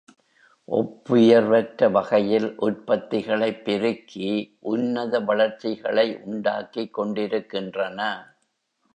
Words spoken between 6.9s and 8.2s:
கொண்டிருக்கின்றன.